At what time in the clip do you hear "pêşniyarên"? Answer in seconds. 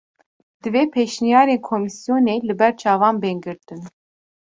0.93-1.63